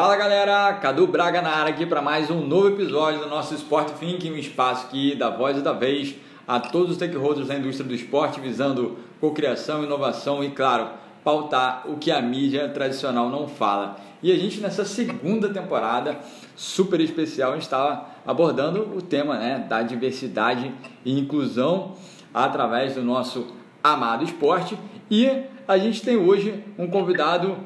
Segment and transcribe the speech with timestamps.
[0.00, 3.94] Fala galera, Cadu Braga na área aqui para mais um novo episódio do nosso Sport
[3.98, 6.14] Thinking, um espaço aqui da voz e da vez
[6.46, 10.88] a todos os stakeholders da indústria do esporte, visando cocriação, inovação e, claro,
[11.24, 13.96] pautar o que a mídia tradicional não fala.
[14.22, 16.16] E a gente nessa segunda temporada
[16.54, 20.72] super especial, estava abordando o tema né, da diversidade
[21.04, 21.96] e inclusão
[22.32, 23.48] através do nosso
[23.82, 24.78] amado esporte
[25.10, 27.56] e a gente tem hoje um convidado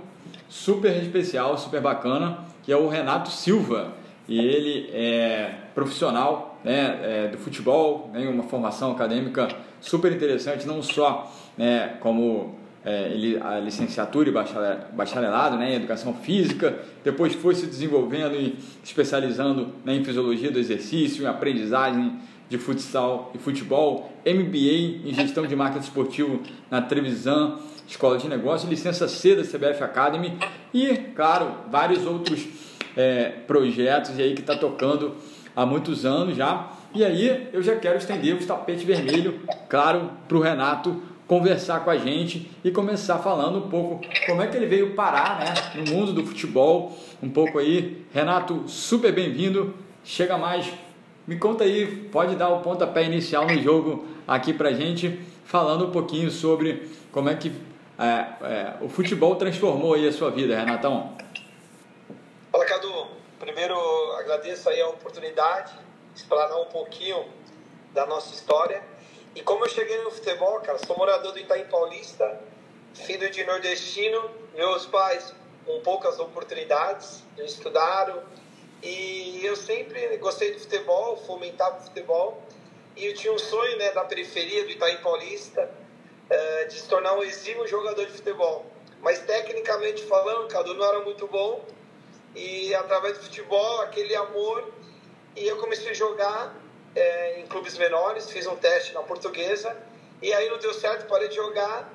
[0.53, 3.95] super especial, super bacana, que é o Renato Silva.
[4.29, 9.49] E ele é profissional né, é, do futebol, tem uma formação acadêmica
[9.81, 16.13] super interessante, não só né, como é, ele, a licenciatura e bacharelado né, em educação
[16.13, 22.19] física, depois foi se desenvolvendo e especializando né, em fisiologia do exercício, em aprendizagem
[22.53, 28.71] de futsal e futebol, MBA em gestão de marketing esportivo na Trevisan, Escola de Negócios,
[28.71, 30.39] licença C da CBF Academy
[30.73, 32.47] e, claro, vários outros
[32.95, 35.15] é, projetos aí que está tocando
[35.57, 36.71] há muitos anos já.
[36.95, 41.89] E aí eu já quero estender o tapete vermelho, claro, para o Renato conversar com
[41.89, 45.91] a gente e começar falando um pouco como é que ele veio parar né, no
[45.91, 46.95] mundo do futebol.
[47.23, 49.75] Um pouco aí, Renato, super bem-vindo.
[50.05, 50.71] Chega mais,
[51.27, 55.91] me conta aí, pode dar o pontapé inicial no jogo aqui pra gente, falando um
[55.91, 57.53] pouquinho sobre como é que
[57.99, 61.17] é, é, o futebol transformou aí a sua vida, Renatão.
[62.51, 63.07] Fala, Cadu.
[63.39, 63.77] Primeiro,
[64.19, 65.73] agradeço aí a oportunidade
[66.15, 67.25] de explanar um pouquinho
[67.93, 68.83] da nossa história.
[69.35, 72.41] E como eu cheguei no futebol, cara, sou morador do Itaim Paulista,
[72.95, 75.35] filho de nordestino, meus pais
[75.65, 78.23] com poucas oportunidades, estudaram,
[78.83, 82.43] e eu sempre gostei de futebol, fomentava o futebol,
[82.97, 85.71] e eu tinha um sonho né, da periferia do Itaim Paulista,
[86.29, 88.67] é, de se tornar um exímio jogador de futebol.
[89.01, 91.65] Mas tecnicamente falando, Cadu não era muito bom.
[92.35, 94.73] E através do futebol, aquele amor,
[95.37, 96.57] e eu comecei a jogar
[96.95, 99.77] é, em clubes menores, fiz um teste na portuguesa,
[100.21, 101.93] e aí não deu certo, parei de jogar.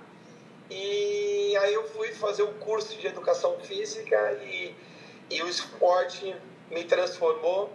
[0.69, 4.75] E aí eu fui fazer um curso de educação física e,
[5.29, 6.35] e o esporte
[6.71, 7.71] me transformou.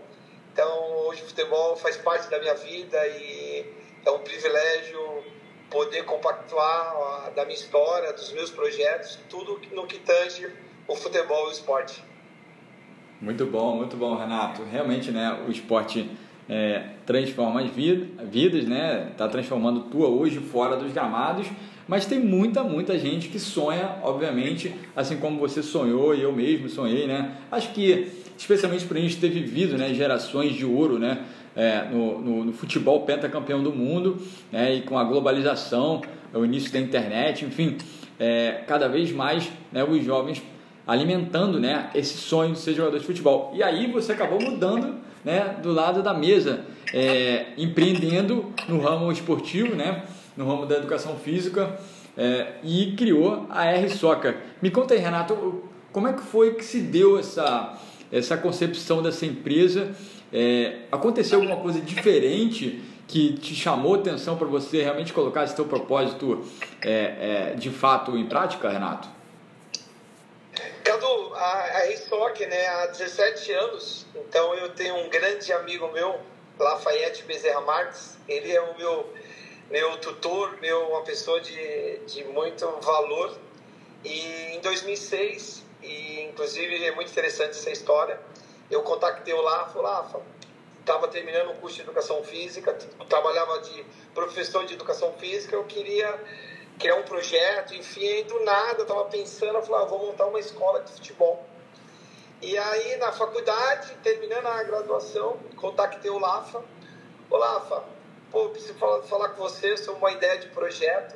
[0.52, 3.64] Então hoje o futebol faz parte da minha vida e
[4.04, 5.24] é um privilégio
[5.70, 10.50] poder compactuar da minha história, dos meus projetos, tudo no que tange
[10.86, 12.02] o futebol e o esporte.
[13.20, 14.62] Muito bom, muito bom, Renato.
[14.64, 16.10] Realmente, né, o esporte
[16.48, 19.08] é, transforma as vidas, né?
[19.12, 21.46] Está transformando tua hoje fora dos gramados,
[21.86, 26.68] mas tem muita, muita gente que sonha, obviamente, assim como você sonhou e eu mesmo
[26.68, 27.36] sonhei, né?
[27.50, 31.24] Acho que, especialmente para a gente ter vivido, né, gerações de ouro, né?
[31.56, 34.20] é, no, no, no, futebol pentacampeão do mundo,
[34.50, 37.76] né, e com a globalização, o início da internet, enfim,
[38.18, 40.42] é, cada vez mais né, os jovens
[40.86, 43.52] alimentando né, esse sonho de ser jogador de futebol.
[43.54, 49.74] E aí você acabou mudando né, do lado da mesa, é, empreendendo no ramo esportivo,
[49.76, 50.04] né,
[50.36, 51.78] no ramo da educação física,
[52.16, 54.36] é, e criou a R Soccer.
[54.60, 55.62] Me conta aí, Renato,
[55.92, 57.78] como é que foi que se deu essa,
[58.12, 59.94] essa concepção dessa empresa
[60.32, 65.64] é, aconteceu alguma coisa diferente que te chamou atenção para você realmente colocar esse teu
[65.64, 66.46] propósito
[66.82, 69.08] é, é, de fato em prática, Renato?
[70.84, 76.20] Cadu, a, a né, há 17 anos, então eu tenho um grande amigo meu,
[76.58, 79.12] Lafayette Bezerra Marques, ele é o meu,
[79.70, 83.36] meu tutor, meu, uma pessoa de, de muito valor,
[84.04, 88.20] e em 2006, e inclusive é muito interessante essa história,
[88.70, 90.20] eu contactei o Lafa, o Lafa,
[90.80, 92.72] estava terminando o curso de educação física,
[93.08, 93.84] trabalhava de
[94.14, 96.20] professor de educação física, eu queria
[96.78, 100.40] criar um projeto, enfim, aí do nada estava pensando, eu falei, ah, vou montar uma
[100.40, 101.46] escola de futebol.
[102.40, 106.62] E aí na faculdade, terminando a graduação, contactei o Lafa,
[107.30, 107.84] ô Lafa,
[108.30, 111.14] pô, preciso falar, falar com você sobre uma ideia de projeto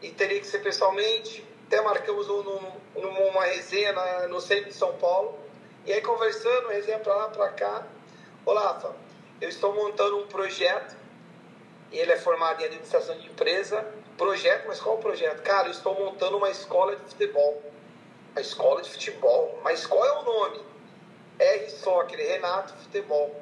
[0.00, 2.42] e teria que ser pessoalmente, até marcamos um,
[3.00, 3.94] numa resenha
[4.28, 5.38] no centro de São Paulo,
[5.86, 7.86] e aí conversando, resenha para lá, para cá.
[8.44, 8.94] Olá, Rafa,
[9.40, 10.94] eu estou montando um projeto,
[11.90, 13.86] ele é formado em administração de empresa.
[14.18, 15.40] Projeto, mas qual o projeto?
[15.44, 17.62] Cara, eu estou montando uma escola de futebol.
[18.32, 19.58] Uma escola de futebol.
[19.64, 20.60] Mas qual é o nome?
[21.38, 23.34] R Soccer, Renato Futebol.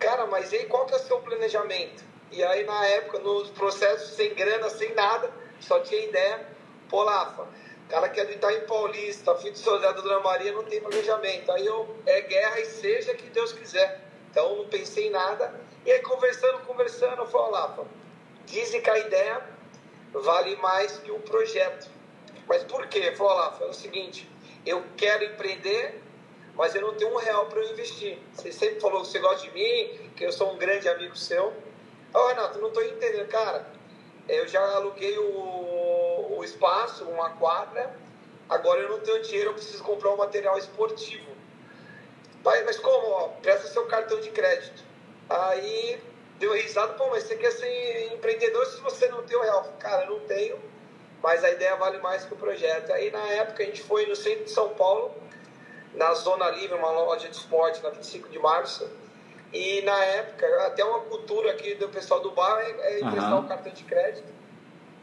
[0.00, 2.02] Cara, mas aí qual que é o seu planejamento?
[2.32, 5.30] E aí na época, nos processos sem grana, sem nada,
[5.60, 6.50] só tinha ideia.
[6.92, 7.48] Pô, Rafa,
[7.88, 11.50] cara que é Itaim Paulista, filho do soldado da Dona Maria, não tem planejamento.
[11.50, 13.98] Aí eu, é guerra e seja que Deus quiser.
[14.30, 15.58] Então não pensei em nada.
[15.86, 17.84] E aí conversando, conversando, eu falo, Lafa,
[18.44, 19.42] dizem que a ideia
[20.12, 21.88] vale mais que o projeto.
[22.46, 23.04] Mas por quê?
[23.06, 24.30] Eu falo, Lafa, é o seguinte,
[24.66, 25.98] eu quero empreender,
[26.54, 28.18] mas eu não tenho um real para eu investir.
[28.34, 31.46] Você sempre falou que você gosta de mim, que eu sou um grande amigo seu.
[31.46, 33.66] Ô, oh, Renato, não estou entendendo, cara.
[34.28, 35.22] Eu já aluguei o,
[36.38, 37.94] o espaço, uma quadra,
[38.48, 41.30] agora eu não tenho dinheiro, eu preciso comprar um material esportivo.
[42.44, 43.06] Mas, mas como?
[43.08, 44.82] Ó, presta seu cartão de crédito.
[45.28, 46.00] Aí
[46.38, 49.64] deu risada, pô, mas você quer ser empreendedor se você não tem o real?
[49.78, 50.58] Cara, eu não tenho,
[51.22, 52.92] mas a ideia vale mais que o projeto.
[52.92, 55.14] Aí na época a gente foi no centro de São Paulo,
[55.94, 58.90] na Zona Livre, uma loja de esporte, na 25 de março.
[59.52, 63.44] E na época, até uma cultura aqui do pessoal do bar é, é emprestar uhum.
[63.44, 64.32] o cartão de crédito.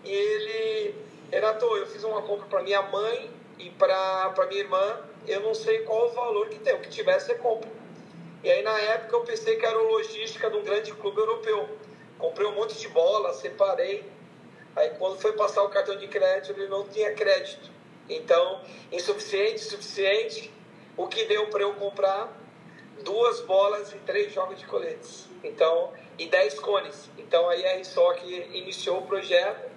[0.04, 0.96] E ele,
[1.31, 3.30] Renato, eu fiz uma compra para minha mãe
[3.60, 5.02] e para minha irmã.
[5.28, 7.70] Eu não sei qual o valor que tem, o que tiver você compra.
[8.44, 11.70] E aí na época eu pensei que era logística de um grande clube europeu.
[12.18, 14.10] Comprei um monte de bola, separei.
[14.76, 17.70] Aí quando foi passar o cartão de crédito, ele não tinha crédito.
[18.10, 18.62] Então,
[18.92, 20.52] insuficiente, insuficiente.
[20.98, 22.36] O que deu para eu comprar
[23.04, 25.30] duas bolas e três jogos de coletes.
[25.44, 27.10] Então, e 10 cones.
[27.18, 28.24] Então aí a RSOC
[28.54, 29.69] iniciou o projeto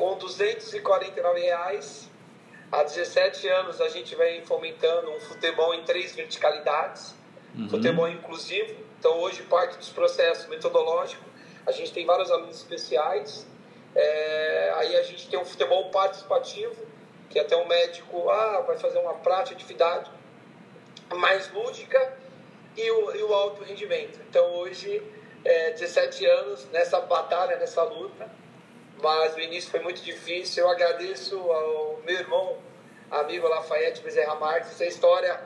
[0.00, 2.08] com 249 reais.
[2.72, 7.14] Há 17 anos a gente vem fomentando um futebol em três verticalidades,
[7.54, 7.68] uhum.
[7.68, 8.74] futebol inclusivo.
[8.98, 11.26] Então hoje parte dos processos metodológicos,
[11.66, 13.46] a gente tem vários alunos especiais.
[13.94, 16.74] É, aí a gente tem um futebol participativo,
[17.28, 20.10] que até o médico ah, vai fazer uma prática, atividade
[21.14, 22.16] mais lúdica
[22.74, 24.18] e o, e o alto rendimento.
[24.30, 25.02] Então hoje,
[25.44, 28.30] é, 17 anos nessa batalha, nessa luta,
[29.02, 30.64] mas o início foi muito difícil.
[30.64, 32.56] Eu agradeço ao meu irmão,
[33.10, 35.40] amigo Lafayette Bezerra Marques, essa história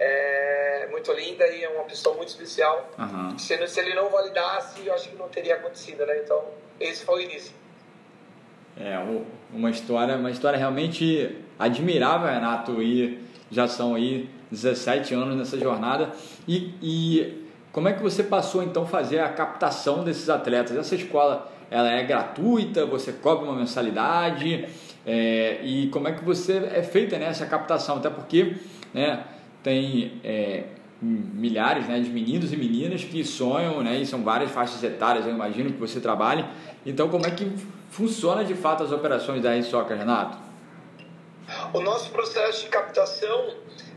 [0.00, 2.88] é muito linda e é uma pessoa muito especial.
[2.98, 3.38] Uhum.
[3.38, 6.20] Se, se ele não validasse, eu acho que não teria acontecido, né?
[6.24, 6.44] Então,
[6.78, 7.52] esse foi o início.
[8.76, 8.96] É,
[9.52, 16.12] uma história, uma história realmente admirável, Renato, e já são aí 17 anos nessa jornada.
[16.46, 20.76] E, e como é que você passou então a fazer a captação desses atletas?
[20.76, 22.86] Essa escola ela é gratuita?
[22.86, 24.68] Você cobra uma mensalidade?
[25.06, 27.96] É, e como é que você é feita né, captação?
[27.96, 28.56] Até porque
[28.92, 29.24] né,
[29.62, 30.64] tem é,
[31.00, 35.32] milhares né, de meninos e meninas que sonham, né, e são várias faixas etárias, eu
[35.32, 36.44] imagino que você trabalhe.
[36.84, 37.50] Então, como é que
[37.90, 40.38] funciona de fato as operações da R-Soccer, Renato?
[41.72, 43.54] O nosso processo de captação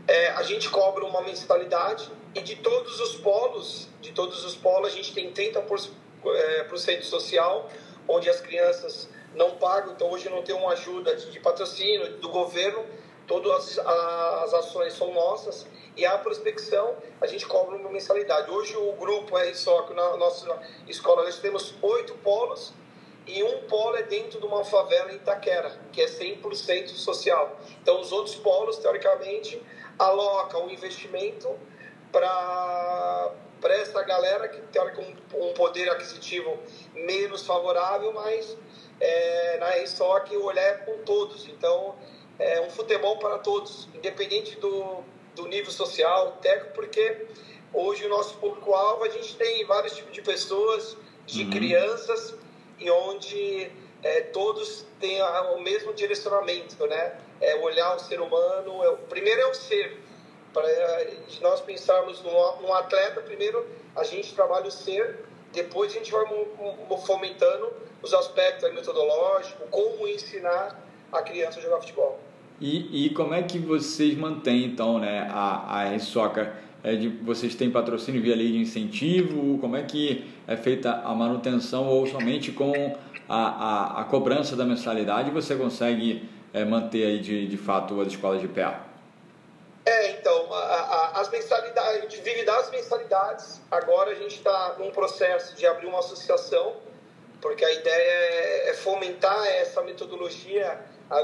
[0.08, 4.88] é, a gente cobra uma mensalidade e de todos os polos, de todos os polos,
[4.88, 5.90] a gente tem 30%
[6.26, 7.68] é, por cento social,
[8.08, 12.28] onde as crianças não pagam, então hoje não tem uma ajuda de, de patrocínio do
[12.28, 12.84] governo,
[13.26, 15.66] todas as, as ações são nossas
[15.96, 18.50] e a prospecção a gente cobra uma mensalidade.
[18.50, 20.58] Hoje o grupo RSOC, na nossa
[20.88, 22.72] escola, nós temos oito polos
[23.26, 27.56] e um polo é dentro de uma favela em Itaquera, que é 100% social.
[27.80, 29.62] Então os outros polos, teoricamente,
[29.98, 31.48] aloca o investimento
[32.10, 33.32] para
[33.70, 36.58] essa galera que tem um, um poder aquisitivo
[36.94, 38.56] menos favorável, mas
[39.00, 41.46] é, na ESOC o olhar é com todos.
[41.48, 41.94] Então,
[42.38, 45.02] é um futebol para todos, independente do,
[45.34, 47.26] do nível social, técnico, porque
[47.72, 51.50] hoje o nosso público-alvo, a gente tem vários tipos de pessoas, de uhum.
[51.50, 52.34] crianças,
[52.78, 53.70] e onde
[54.02, 57.18] é, todos têm o mesmo direcionamento, né?
[57.40, 59.98] É olhar o ser humano, é, o primeiro é o ser,
[60.52, 60.68] para
[61.40, 63.64] nós pensarmos num, atleta, primeiro
[63.96, 66.24] a gente trabalha o ser, depois a gente vai
[67.06, 70.78] fomentando os aspectos metodológicos, como ensinar
[71.12, 72.18] a criança a jogar futebol.
[72.60, 76.52] E, e como é que vocês mantêm, então, né, a, a soccer
[76.84, 79.58] É de, vocês têm patrocínio via lei de incentivo?
[79.58, 82.72] Como é que é feita a manutenção ou somente com
[83.28, 88.08] a, a, a cobrança da mensalidade você consegue é, manter aí de, de fato as
[88.08, 88.91] escolas de pé?
[89.84, 94.76] É, então, a, a, as mensalidades, a gente vive das mensalidades, agora a gente está
[94.78, 96.76] num processo de abrir uma associação,
[97.40, 100.78] porque a ideia é, é fomentar essa metodologia,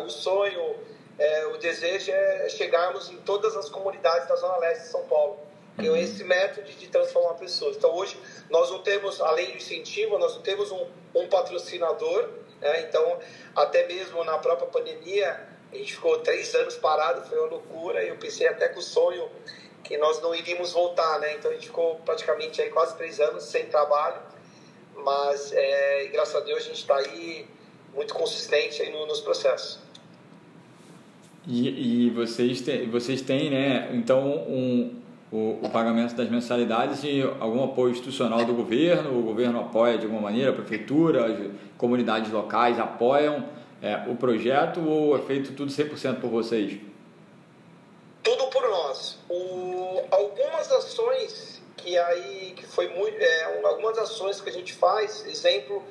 [0.04, 0.76] o sonho,
[1.18, 5.48] é, o desejo é chegarmos em todas as comunidades da Zona Leste de São Paulo.
[5.78, 5.96] Uhum.
[5.96, 7.76] esse método de transformar pessoas.
[7.76, 12.28] Então, hoje, nós não temos, além do incentivo, nós não temos um, um patrocinador,
[12.60, 12.80] né?
[12.80, 13.18] então,
[13.54, 15.40] até mesmo na própria pandemia,
[15.72, 18.02] a gente ficou três anos parado, foi uma loucura.
[18.02, 19.28] E eu pensei até com o sonho
[19.84, 21.34] que nós não iríamos voltar, né?
[21.34, 24.20] Então a gente ficou praticamente aí quase três anos sem trabalho.
[25.04, 27.46] Mas, é, graças a Deus, a gente está aí
[27.94, 29.78] muito consistente aí no, nos processos.
[31.46, 33.90] E, e vocês, têm, vocês têm, né?
[33.94, 39.18] Então, um, o, o, pagamento das mensalidades e algum apoio institucional do governo?
[39.18, 40.50] O governo apoia de alguma maneira?
[40.50, 43.57] A prefeitura, as comunidades locais apoiam?
[43.82, 46.78] É, o projeto ou é feito tudo 100% por vocês?
[48.28, 49.18] tudo por nós.
[49.28, 55.24] O, algumas ações que aí que foi muito, é, algumas ações que a gente faz,
[55.26, 55.82] exemplo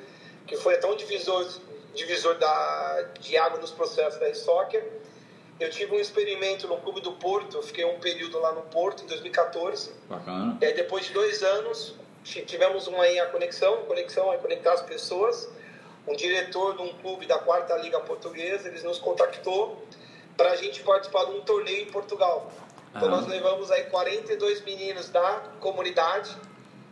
[0.46, 1.46] que foi até um divisor
[1.94, 4.84] divisor da, de água nos processos da soccer.
[5.58, 9.06] Eu tive um experimento no Clube do Porto, fiquei um período lá no Porto em
[9.06, 9.90] 2014.
[10.08, 10.56] Bacana.
[10.60, 14.82] E aí, depois de dois anos, tivemos uma aí a conexão, conexão é conectar as
[14.82, 15.48] pessoas.
[16.08, 19.84] Um diretor de um clube da quarta liga portuguesa, eles nos contactou
[20.36, 22.50] para a gente participar de um torneio em Portugal.
[22.94, 26.34] Então nós levamos aí 42 meninos da comunidade,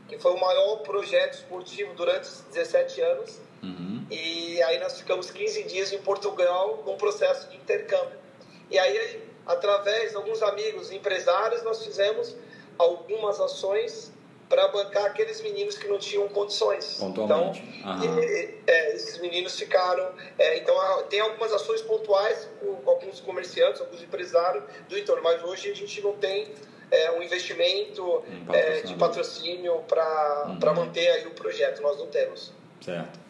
[0.09, 3.41] que foi o maior projeto esportivo durante 17 anos.
[3.63, 4.07] Uhum.
[4.11, 8.19] E aí nós ficamos 15 dias em Portugal num processo de intercâmbio.
[8.71, 12.37] E aí, através de alguns amigos empresários, nós fizemos
[12.79, 14.13] algumas ações
[14.49, 17.01] para bancar aqueles meninos que não tinham condições.
[17.03, 20.11] Então, e, é, esses meninos ficaram.
[20.39, 20.77] É, então,
[21.11, 26.01] tem algumas ações pontuais com alguns comerciantes, alguns empresários do entorno, mas hoje a gente
[26.01, 26.49] não tem
[26.91, 30.75] é, um investimento um é, de patrocínio para uhum.
[30.75, 31.83] manter aí o projeto.
[31.83, 32.53] Nós não temos.
[32.81, 33.27] Certo.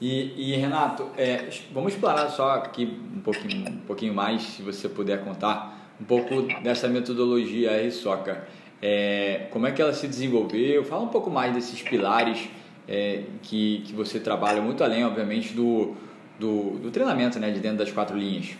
[0.00, 4.88] E, e Renato, é, vamos explorar só aqui um pouquinho, um pouquinho mais, se você
[4.88, 8.42] puder contar um pouco dessa metodologia R-Soccer.
[8.80, 10.84] É, como é que ela se desenvolveu?
[10.84, 12.48] Fala um pouco mais desses pilares
[12.86, 15.96] é, que, que você trabalha, muito além, obviamente, do,
[16.38, 18.56] do, do treinamento né, de dentro das quatro linhas.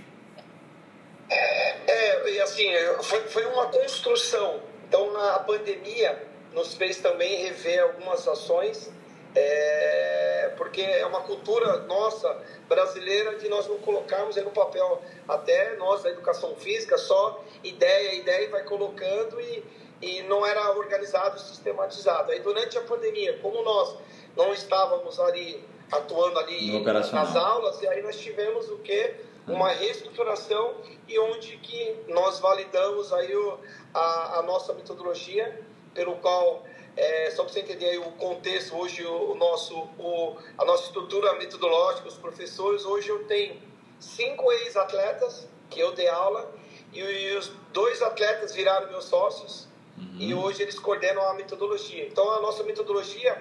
[1.30, 2.66] É, e assim,
[3.02, 4.60] foi, foi uma construção.
[4.88, 6.22] Então, na pandemia,
[6.54, 8.90] nos fez também rever algumas ações
[9.34, 16.02] é, porque é uma cultura nossa brasileira de nós não colocarmos no papel até nós
[16.02, 19.62] da educação física só ideia ideia e vai colocando e,
[20.00, 22.32] e não era organizado sistematizado.
[22.32, 23.96] Aí durante a pandemia como nós
[24.36, 29.14] não estávamos ali atuando ali nas aulas e aí nós tivemos o que
[29.46, 30.74] uma reestruturação
[31.06, 33.58] e onde que nós validamos aí o,
[33.94, 35.60] a, a nossa metodologia
[35.94, 36.64] pelo qual
[36.96, 42.08] é, só para você entender o contexto, hoje o, nosso, o, a nossa estrutura metodológica,
[42.08, 43.60] os professores, hoje eu tenho
[44.00, 46.52] cinco ex-atletas que eu dei aula
[46.92, 49.67] e, e, os dois atletas viraram meus sócios
[49.98, 50.16] uhum.
[50.18, 52.06] e hoje eles coordenam a metodologia.
[52.06, 53.36] Então a nossa metodologia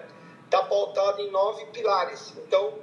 [0.48, 2.34] está pautada em nove pilares.
[2.38, 2.74] Então,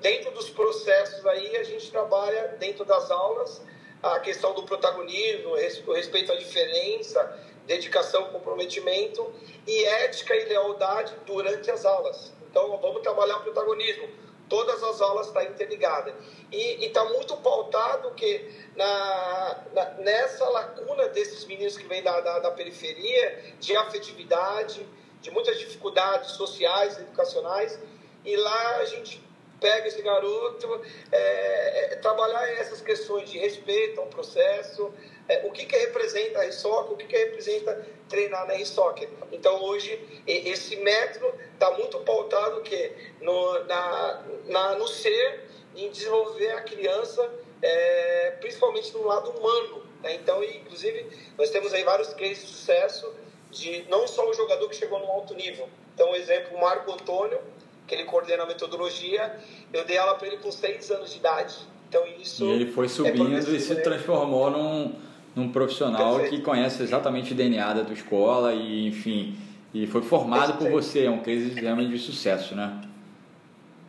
[0.00, 3.62] dentro dos processos aí, a gente trabalha dentro das aulas
[4.02, 9.30] a questão do protagonismo, o respeito à diferença, dedicação, comprometimento
[9.66, 12.32] e ética e lealdade durante as aulas.
[12.50, 14.08] Então, vamos trabalhar o protagonismo.
[14.50, 16.12] Todas as aulas estão tá interligadas.
[16.52, 22.40] E está muito pautado que na, na, nessa lacuna desses meninos que vêm da, da,
[22.40, 24.86] da periferia, de afetividade,
[25.22, 27.78] de muitas dificuldades sociais, educacionais,
[28.24, 29.22] e lá a gente
[29.60, 30.80] pega esse garoto,
[31.12, 34.92] é, é, trabalhar essas questões de respeito ao processo,
[35.30, 39.08] é, o que, que representa a RSOC, o que, que representa treinar na RSOC.
[39.30, 39.96] Então, hoje,
[40.26, 45.44] esse método está muito pautado que no, na, na, no ser,
[45.76, 47.30] em desenvolver a criança,
[47.62, 49.84] é, principalmente no lado humano.
[50.02, 50.16] Né?
[50.16, 51.06] Então, inclusive,
[51.38, 53.14] nós temos aí vários cases de sucesso
[53.52, 55.68] de não só o jogador que chegou no alto nível.
[55.94, 57.38] Então, exemplo, o Marco Antônio,
[57.86, 59.38] que ele coordena a metodologia,
[59.72, 61.56] eu dei aula para ele com seis anos de idade.
[61.88, 66.36] Então, isso e ele foi é subindo é e se transformou num num profissional Perfeito.
[66.36, 69.36] que conhece exatamente o DNA da tua escola e, enfim,
[69.72, 70.72] e foi formado Perfeito.
[70.72, 71.04] por você.
[71.04, 72.80] É um case realmente de sucesso, né?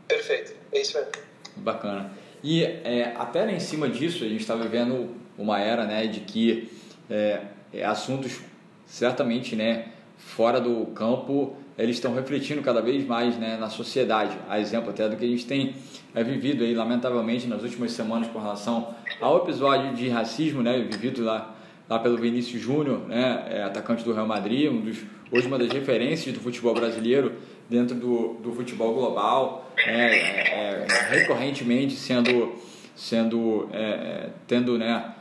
[0.08, 1.12] Perfeito, é isso mesmo.
[1.58, 2.12] Bacana.
[2.44, 6.70] E é, até em cima disso, a gente está vivendo uma era né, de que
[7.10, 7.42] é,
[7.74, 8.40] é, assuntos
[8.86, 14.38] certamente né, fora do campo eles estão refletindo cada vez mais né, na sociedade.
[14.50, 15.76] A exemplo até do que a gente tem
[16.14, 21.24] é, vivido aí, lamentavelmente, nas últimas semanas com relação ao episódio de racismo, né, vivido
[21.24, 21.56] lá,
[21.90, 24.98] lá pelo Vinícius Júnior, né, é, atacante do Real Madrid, um dos,
[25.32, 27.34] hoje uma das referências do futebol brasileiro
[27.70, 32.54] dentro do, do futebol global, né, é, é, recorrentemente sendo,
[32.96, 35.14] sendo é, é, tendo né,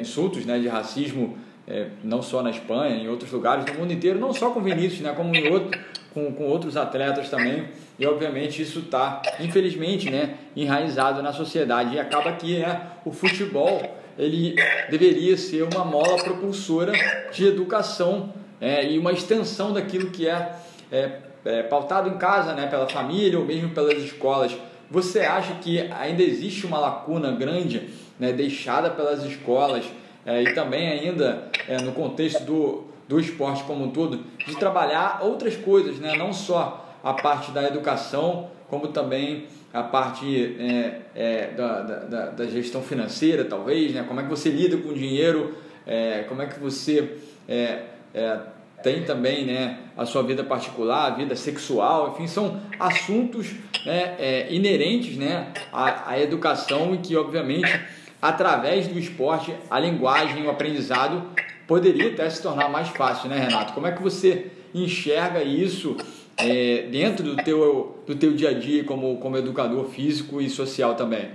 [0.00, 4.18] insultos né, de racismo é, não só na Espanha, em outros lugares do mundo inteiro,
[4.18, 5.80] não só com Vinícius, né, como em outro,
[6.14, 7.66] com, com outros atletas também.
[7.98, 11.96] E obviamente isso está, infelizmente, né, enraizado na sociedade.
[11.96, 13.82] E acaba que né, o futebol
[14.16, 14.54] ele
[14.88, 16.92] deveria ser uma mola propulsora
[17.32, 20.54] de educação é, e uma extensão daquilo que é,
[20.90, 24.56] é, é pautado em casa, né, pela família ou mesmo pelas escolas.
[24.90, 29.84] Você acha que ainda existe uma lacuna grande né, deixada pelas escolas
[30.24, 35.20] é, e também ainda é, no contexto do, do esporte como um todo, de trabalhar
[35.22, 36.16] outras coisas, né?
[36.16, 42.46] não só a parte da educação, como também a parte é, é, da, da, da,
[42.46, 44.04] gestão financeira, talvez, né?
[44.06, 45.54] como é que você lida com o dinheiro
[45.86, 47.16] é, como é que você
[47.48, 47.82] é,
[48.14, 48.38] é,
[48.82, 53.52] tem também né, a sua vida particular, a vida sexual, enfim, são assuntos
[53.84, 57.80] né, é, inerentes né, à, à educação e que, obviamente,
[58.20, 61.22] através do esporte, a linguagem, o aprendizado
[61.66, 63.72] poderia até se tornar mais fácil, né, Renato?
[63.72, 65.96] Como é que você enxerga isso
[66.36, 70.94] é, dentro do teu, do teu dia a dia como, como educador físico e social
[70.94, 71.30] também?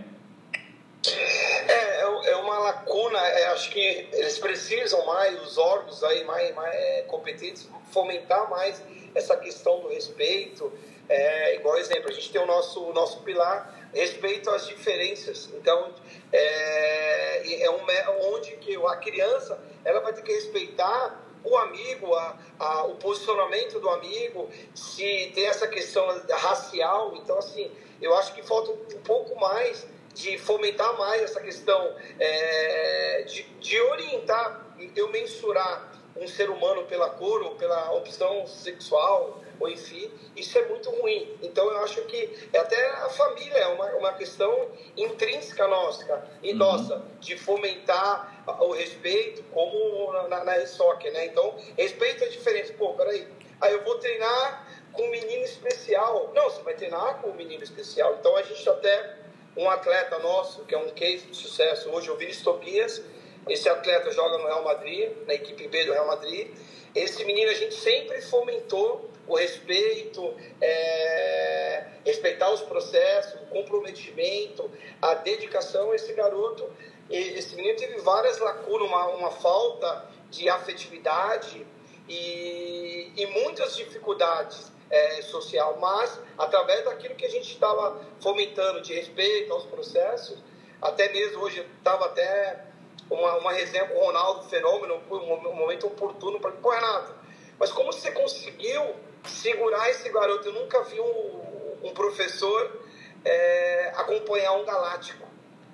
[1.67, 6.53] É, é, é uma lacuna, é, acho que eles precisam mais, os órgãos aí mais,
[6.55, 8.81] mais competentes, fomentar mais
[9.15, 10.71] essa questão do respeito.
[11.07, 15.49] É, igual exemplo, a gente tem o nosso, o nosso pilar respeito às diferenças.
[15.53, 15.93] Então,
[16.31, 22.37] é, é um, onde que a criança ela vai ter que respeitar o amigo, a,
[22.59, 27.15] a, o posicionamento do amigo, se tem essa questão racial.
[27.15, 33.23] Então, assim, eu acho que falta um pouco mais de fomentar mais essa questão é,
[33.23, 34.65] de, de orientar,
[34.95, 40.65] eu mensurar um ser humano pela cor ou pela opção sexual, ou enfim, isso é
[40.67, 41.37] muito ruim.
[41.41, 46.57] Então eu acho que até a família é uma, uma questão intrínseca nossa, e uhum.
[46.57, 51.27] nossa, de fomentar o respeito, como na, na ESOC, né?
[51.27, 52.73] Então, respeito é diferente.
[52.73, 53.27] Pô, peraí,
[53.61, 56.31] aí eu vou treinar com um menino especial.
[56.33, 58.15] Não, você vai treinar com um menino especial.
[58.19, 59.17] Então a gente até
[59.55, 63.03] um atleta nosso, que é um case de sucesso hoje, o Vinícius Tobias,
[63.49, 66.49] esse atleta joga no Real Madrid, na equipe B do Real Madrid.
[66.93, 74.69] Esse menino a gente sempre fomentou o respeito, é, respeitar os processos, o comprometimento,
[75.01, 75.93] a dedicação.
[75.93, 76.67] Esse garoto,
[77.09, 81.65] esse menino teve várias lacunas, uma, uma falta de afetividade
[82.07, 88.93] e, e muitas dificuldades é, social, mas através daquilo que a gente estava fomentando de
[88.93, 90.39] respeito aos processos,
[90.81, 92.68] até mesmo hoje estava até
[93.09, 97.13] uma, uma resenha com o Ronaldo Fenômeno, um momento oportuno para pô, Renato,
[97.57, 100.47] mas como você conseguiu segurar esse garoto?
[100.47, 102.79] Eu nunca vi um, um professor
[103.25, 105.27] é, acompanhar um galáctico.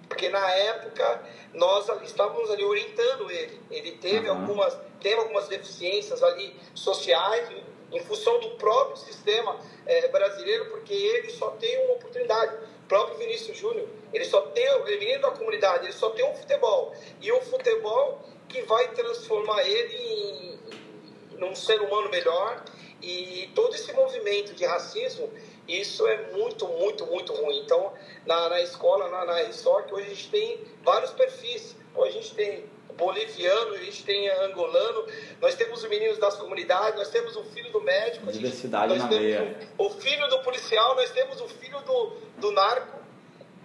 [0.08, 3.62] Porque na época nós estávamos ali orientando ele.
[3.70, 4.40] Ele teve, uhum.
[4.40, 7.50] algumas, teve algumas deficiências ali sociais
[7.92, 12.58] em função do próprio sistema é, brasileiro, porque ele só tem uma oportunidade
[12.88, 16.94] próprio Vinícius Júnior, ele só tem, ele menino da comunidade, ele só tem um futebol.
[17.22, 20.60] E um futebol que vai transformar ele em,
[21.38, 22.64] num ser humano melhor.
[23.02, 25.32] E todo esse movimento de racismo,
[25.68, 27.60] isso é muito, muito, muito ruim.
[27.60, 27.94] Então,
[28.26, 31.76] na, na escola, na, na resort, hoje a gente tem vários perfis.
[31.94, 35.06] Hoje a gente tem boliviano, a gente tem angolano,
[35.42, 39.10] nós temos os meninos das comunidades, nós temos o filho do médico, diversidade gente, na
[39.10, 39.58] meia.
[39.78, 43.00] O, o, filho do policial, nós temos o filho do, do narco,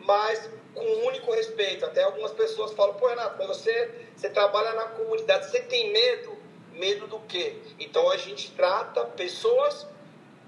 [0.05, 1.85] mas com um único respeito.
[1.85, 6.39] Até algumas pessoas falam, pô Renato, mas você, você trabalha na comunidade, você tem medo?
[6.73, 7.57] Medo do quê?
[7.79, 9.87] Então a gente trata pessoas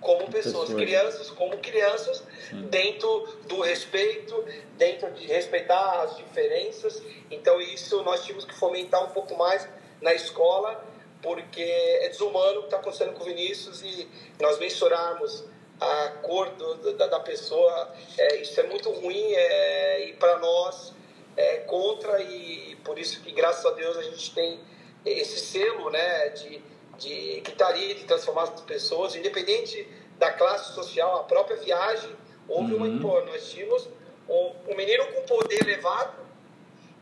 [0.02, 0.74] como pessoas, pessoas.
[0.74, 2.66] crianças como crianças, Sim.
[2.68, 4.44] dentro do respeito,
[4.76, 7.02] dentro de respeitar as diferenças.
[7.30, 9.66] Então isso nós tínhamos que fomentar um pouco mais
[10.02, 10.84] na escola,
[11.22, 14.08] porque é desumano o que está acontecendo com o Vinícius e
[14.40, 15.44] nós mensurarmos
[15.80, 20.92] a cor do, da, da, pessoa, é, isso é muito ruim é, e para nós
[21.36, 24.60] é contra e por isso que graças a Deus a gente tem
[25.04, 26.62] esse selo né, de
[27.02, 29.86] de ali de transformar as pessoas, independente
[30.18, 32.10] da classe social, a própria viagem,
[32.48, 32.96] houve uhum.
[32.96, 33.88] uma nós tínhamos
[34.28, 36.22] um, um menino com poder elevado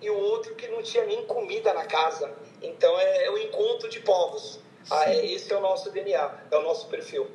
[0.01, 2.31] e o outro que não tinha nem comida na casa.
[2.63, 4.61] Então é, é o encontro de povos.
[4.91, 7.27] Ah, é, esse é o nosso DNA, é o nosso perfil.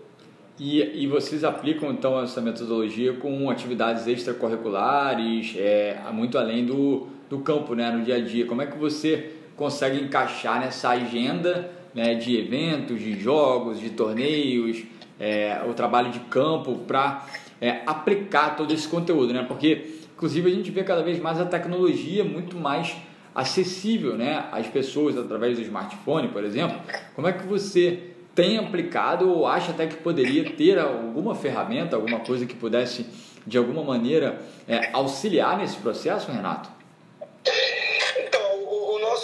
[0.57, 7.39] E, e vocês aplicam então essa metodologia com atividades extracurriculares, é, muito além do, do
[7.39, 8.45] campo, né, no dia a dia.
[8.45, 14.83] Como é que você consegue encaixar nessa agenda né, de eventos, de jogos, de torneios,
[15.17, 17.25] é, o trabalho de campo para
[17.61, 19.45] é, aplicar todo esse conteúdo, né?
[19.47, 22.95] Porque, inclusive, a gente vê cada vez mais a tecnologia muito mais
[23.33, 26.77] acessível, né, às pessoas através do smartphone, por exemplo.
[27.15, 32.19] Como é que você tem aplicado ou acha até que poderia ter alguma ferramenta, alguma
[32.19, 33.05] coisa que pudesse
[33.45, 36.69] de alguma maneira é, auxiliar nesse processo, Renato?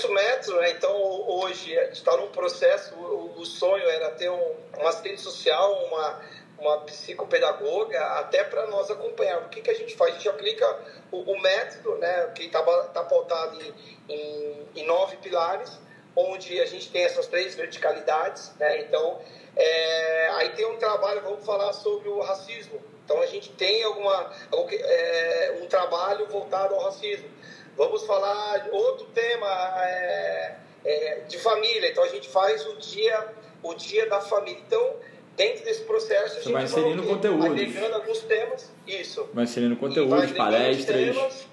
[0.01, 0.95] Nosso método, né, então
[1.27, 6.21] hoje está num processo, o, o, sonho era ter um, um assistente social, uma,
[6.57, 9.39] uma psicopedagoga, até para nós acompanhar.
[9.43, 10.11] O que, que a gente faz?
[10.11, 10.79] A gente aplica
[11.11, 13.73] o, o método, né, que está tá pautado em,
[14.09, 15.79] em, em, nove pilares,
[16.15, 18.51] onde a gente tem essas três verticalidades.
[18.57, 19.21] Né, então,
[19.55, 22.81] é, aí tem um trabalho, vamos falar sobre o racismo.
[23.05, 24.31] Então, a gente tem alguma,
[24.71, 27.29] é, um trabalho voltado ao racismo
[27.77, 29.47] Vamos falar outro tema,
[29.79, 31.89] é, é, de família.
[31.89, 33.29] Então a gente faz o dia,
[33.63, 34.61] o dia da família.
[34.65, 34.95] Então,
[35.35, 37.45] dentro desse processo, a gente vai inserindo conteúdos.
[37.45, 38.71] agregando alguns temas.
[38.87, 39.29] Isso.
[39.33, 41.15] Vai inserindo conteúdos, palestras.
[41.15, 41.47] Temas,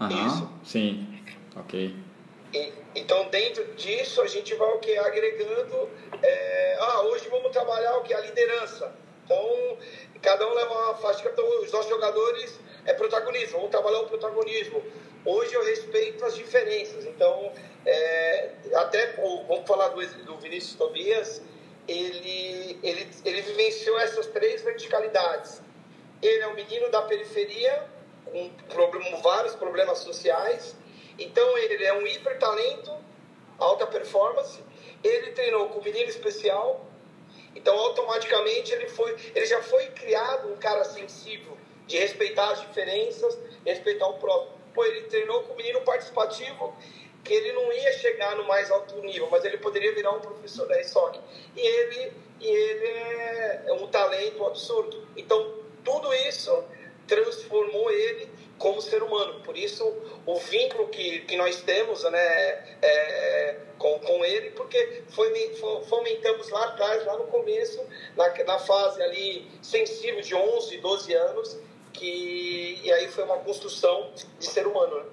[0.00, 0.50] Aham, isso.
[0.64, 1.06] Sim.
[1.56, 1.94] Ok.
[2.52, 4.96] E, então, dentro disso, a gente vai o que?
[4.96, 5.88] Agregando.
[6.22, 8.14] É, ah, hoje vamos trabalhar o que?
[8.14, 8.92] A liderança.
[9.24, 9.76] Então,
[10.22, 11.28] cada um leva uma faixa.
[11.28, 14.82] Então, os nossos jogadores é protagonismo, vamos trabalhar o protagonismo.
[15.24, 17.04] Hoje eu respeito as diferenças.
[17.04, 17.52] Então,
[17.84, 19.12] é, até
[19.46, 21.42] vamos falar do, do Vinícius Tobias,
[21.86, 25.62] ele, ele, ele vivenciou essas três verticalidades.
[26.22, 27.86] Ele é um menino da periferia,
[28.24, 30.76] com problem, vários problemas sociais.
[31.18, 32.92] Então, ele é um hipertalento,
[33.58, 34.62] alta performance.
[35.02, 36.86] Ele treinou com menino especial.
[37.54, 41.56] Então, automaticamente, ele, foi, ele já foi criado um cara sensível,
[41.86, 44.59] de respeitar as diferenças, respeitar o próprio.
[44.84, 46.76] Ele treinou com menino participativo
[47.22, 50.66] que ele não ia chegar no mais alto nível, mas ele poderia virar um professor
[50.66, 51.20] da ESOC.
[51.56, 55.06] E ele, e ele é, é um talento absurdo.
[55.16, 56.64] Então, tudo isso
[57.06, 59.42] transformou ele como ser humano.
[59.42, 59.84] Por isso,
[60.24, 62.18] o vínculo que, que nós temos né,
[62.82, 65.32] é, com, com ele, porque foi,
[65.88, 67.84] fomentamos lá atrás, lá no começo,
[68.16, 71.58] na, na fase ali sensível de 11, 12 anos,
[71.92, 74.96] que, e aí foi uma construção de ser humano.
[74.96, 75.04] Né?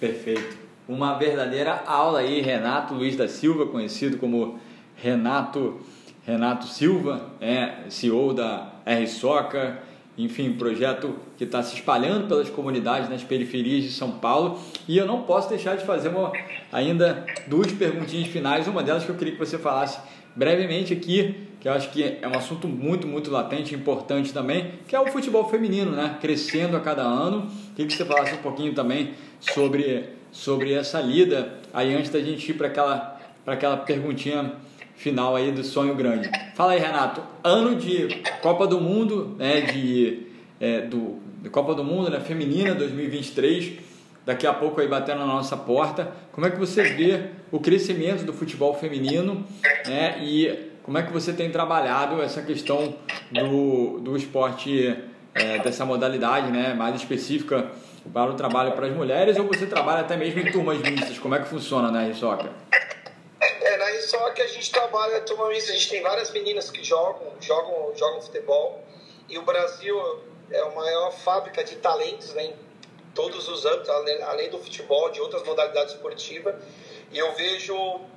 [0.00, 4.58] Perfeito uma verdadeira aula aí, Renato Luiz da Silva, conhecido como
[4.96, 5.80] Renato
[6.24, 9.78] Renato Silva, é CEO da R Soca,
[10.16, 14.60] enfim, projeto que está se espalhando pelas comunidades nas periferias de São Paulo.
[14.86, 16.32] E eu não posso deixar de fazer uma,
[16.70, 18.68] ainda duas perguntinhas finais.
[18.68, 19.98] Uma delas que eu queria que você falasse
[20.36, 24.96] brevemente aqui, que eu acho que é um assunto muito, muito latente importante também, que
[24.96, 26.18] é o futebol feminino, né?
[26.20, 27.46] Crescendo a cada ano.
[27.76, 32.50] Queria que você falasse um pouquinho também sobre sobre essa lida, aí antes da gente
[32.50, 34.54] ir para aquela, aquela perguntinha
[34.96, 36.30] final aí do sonho grande.
[36.54, 38.08] Fala aí, Renato, ano de
[38.40, 40.26] Copa do Mundo, né, de,
[40.58, 43.74] é, do, de Copa do Mundo né, feminina 2023,
[44.24, 46.12] daqui a pouco aí batendo na nossa porta.
[46.32, 49.44] Como é que você vê o crescimento do futebol feminino
[49.86, 52.96] né, e como é que você tem trabalhado essa questão
[53.30, 54.96] do, do esporte,
[55.34, 57.70] é, dessa modalidade né, mais específica
[58.12, 61.18] para o trabalho para as mulheres ou você trabalha até mesmo em turmas mistas?
[61.18, 62.50] Como é que funciona na Risoca?
[63.40, 67.32] É, na Risoca a gente trabalha turma mista, a gente tem várias meninas que jogam,
[67.40, 68.84] jogam, jogam futebol
[69.28, 69.96] e o Brasil
[70.50, 72.54] é a maior fábrica de talentos né, em
[73.14, 73.88] todos os âmbitos,
[74.24, 76.56] além do futebol, de outras modalidades esportivas
[77.12, 77.76] e eu vejo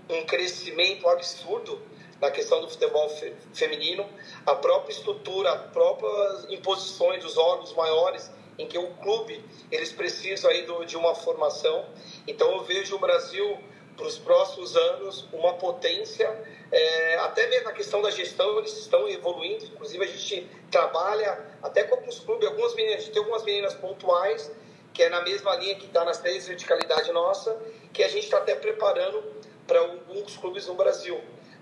[0.10, 1.80] um crescimento absurdo
[2.22, 4.08] na questão do futebol fe feminino,
[4.46, 10.50] a própria estrutura, as próprias imposições dos órgãos maiores em que o clube eles precisam
[10.50, 11.86] aí do, de uma formação.
[12.28, 13.58] Então eu vejo o Brasil
[13.98, 16.28] para os próximos anos uma potência,
[16.72, 19.66] é, até mesmo na questão da gestão eles estão evoluindo.
[19.66, 23.74] Inclusive a gente trabalha até com alguns clubes, algumas meninas, a gente tem algumas meninas
[23.74, 24.52] pontuais
[24.94, 28.38] que é na mesma linha que está nas três verticalidades nossa, que a gente está
[28.38, 29.22] até preparando
[29.68, 31.20] para alguns clubes no Brasil.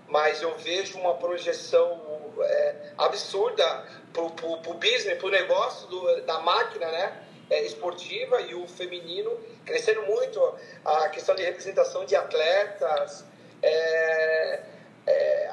[0.08, 2.00] Mas eu vejo uma projeção
[2.40, 8.54] é, absurda para o business, para o negócio do, da máquina né, é, esportiva e
[8.54, 9.30] o feminino
[9.64, 10.40] crescendo muito.
[10.84, 13.24] A questão de representação de atletas,
[13.62, 14.62] é,
[15.06, 15.50] é,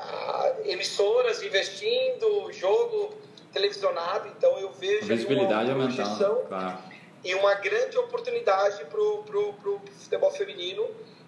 [0.65, 3.15] emissoras investindo, jogo
[3.53, 4.27] televisionado.
[4.29, 6.77] Então eu vejo a visibilidade uma projeção claro.
[7.23, 10.87] e uma grande oportunidade para o futebol feminino.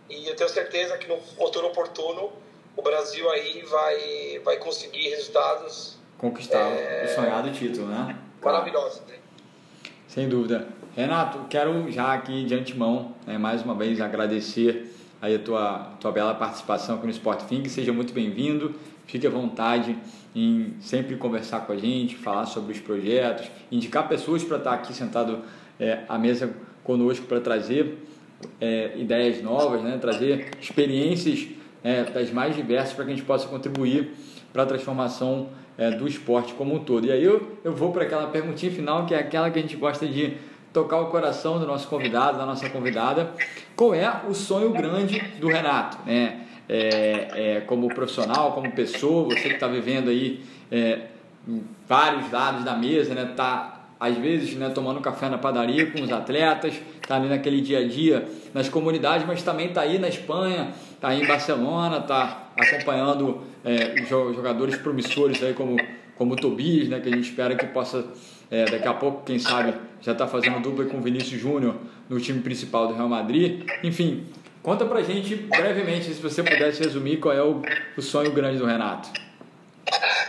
[0.09, 2.33] E eu tenho certeza que no futuro oportuno
[2.75, 5.97] o Brasil aí vai, vai conseguir resultados.
[6.17, 8.17] Conquistar é, o sonhado título, né?
[8.41, 9.15] Maravilhoso, né?
[10.07, 10.67] Sem dúvida.
[10.95, 16.12] Renato, quero já aqui de antemão, né, mais uma vez, agradecer aí a tua, tua
[16.12, 17.67] bela participação aqui no Sport Think.
[17.69, 18.75] Seja muito bem-vindo.
[19.07, 19.97] Fique à vontade
[20.36, 24.93] em sempre conversar com a gente, falar sobre os projetos, indicar pessoas para estar aqui
[24.93, 25.41] sentado
[25.79, 27.97] é, à mesa conosco para trazer
[28.59, 31.47] é, ideias novas, né, trazer experiências
[31.84, 34.13] é, das mais diversas para que a gente possa contribuir
[34.52, 37.08] para a transformação é, do esporte como um todo.
[37.08, 39.76] E aí eu, eu vou para aquela perguntinha final, que é aquela que a gente
[39.76, 40.38] gosta de
[40.72, 43.32] tocar o coração do nosso convidado, da nossa convidada.
[43.76, 45.98] Qual é o sonho grande do Renato?
[46.06, 46.41] Né?
[46.69, 51.08] É, é, como profissional, como pessoa, você que está vivendo aí é,
[51.88, 53.34] vários lados da mesa, né?
[53.36, 57.80] Tá às vezes né, tomando café na padaria com os atletas, está ali naquele dia
[57.80, 63.41] a dia nas comunidades, mas também está aí na Espanha, está em Barcelona, está acompanhando
[63.65, 65.75] é, jogadores promissores aí como,
[66.15, 68.05] como o Tobias, né, que a gente espera que possa
[68.49, 71.75] é, daqui a pouco, quem sabe, já está fazendo dupla com o Vinícius Júnior
[72.07, 73.65] no time principal do Real Madrid.
[73.83, 74.27] Enfim,
[74.61, 77.61] Conta pra gente brevemente, se você pudesse resumir, qual é o,
[77.97, 79.09] o sonho grande do Renato.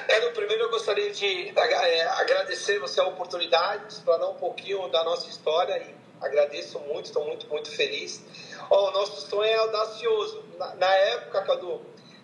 [0.08, 4.88] É, no primeiro eu gostaria de é, agradecer você a oportunidade de explanar um pouquinho
[4.88, 8.24] da nossa história e agradeço muito, estou muito, muito feliz.
[8.68, 10.43] O nosso sonho é audacioso.
[10.58, 11.80] Na, época, Cadu,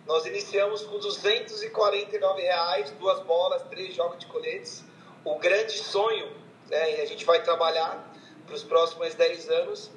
[0.07, 4.85] nós iniciamos com 249 reais, duas bolas, três jogos de coletes.
[5.25, 6.33] O grande sonho,
[6.69, 8.13] né, e a gente vai trabalhar
[8.47, 9.91] para os próximos 10 anos,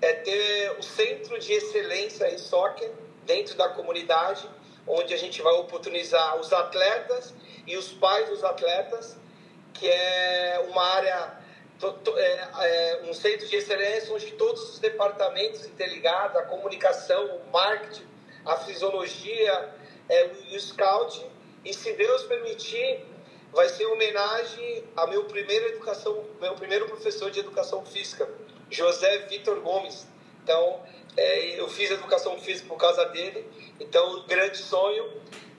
[0.00, 2.90] é ter o centro de excelência em soccer
[3.26, 4.48] dentro da comunidade,
[4.86, 7.34] onde a gente vai oportunizar os atletas
[7.66, 9.16] e os pais dos atletas,
[9.74, 11.37] que é uma área,
[12.16, 18.06] é, é, um centro de excelência onde todos os departamentos interligados, a comunicação, o marketing,
[18.44, 19.74] a fisiologia,
[20.08, 21.24] é, o scout,
[21.64, 23.04] e se Deus permitir,
[23.52, 28.28] vai ser homenagem a meu primeiro educação, meu primeiro professor de educação física,
[28.70, 30.06] José Vitor Gomes.
[30.42, 30.82] Então,
[31.16, 33.46] é, eu fiz educação física por causa dele.
[33.78, 35.12] Então, o grande sonho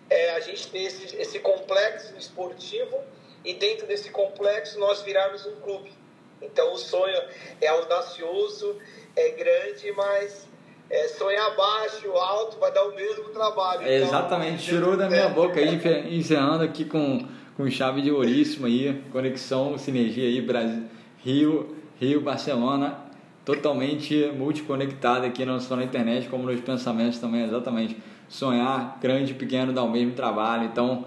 [0.10, 3.04] é a gente ter esse, esse complexo esportivo
[3.44, 5.99] e dentro desse complexo nós virarmos um clube.
[6.42, 7.20] Então, o sonho
[7.62, 8.78] é audacioso,
[9.16, 10.48] é grande, mas
[10.90, 13.84] é, sonhar baixo, alto, vai dar o mesmo trabalho.
[13.84, 15.80] É, exatamente, tirou da minha boca aí,
[16.16, 20.86] encerrando aqui com, com chave de ouríssimo aí, conexão, sinergia aí, Brasil,
[21.24, 22.98] Rio, Rio, Barcelona,
[23.46, 27.98] totalmente multiconectado aqui não só na internet, como nos pensamentos também, exatamente.
[28.28, 30.66] Sonhar grande e pequeno dá o mesmo trabalho.
[30.66, 31.06] Então,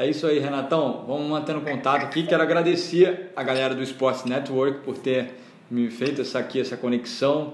[0.00, 1.04] é isso aí, Renatão.
[1.06, 2.22] Vamos mantendo contato aqui.
[2.22, 5.34] Quero agradecer a galera do Sports Network por ter
[5.70, 7.52] me feito essa aqui, essa conexão.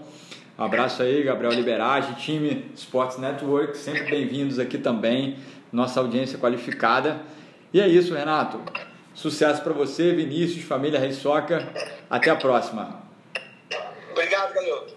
[0.56, 5.36] Um abraço aí, Gabriel Liberage, time Sports Network, sempre bem-vindos aqui também,
[5.72, 7.20] nossa audiência qualificada.
[7.74, 8.60] E é isso, Renato.
[9.12, 11.66] Sucesso para você, Vinícius, família Rei Soca.
[12.08, 13.02] Até a próxima.
[14.12, 14.95] Obrigado, garoto.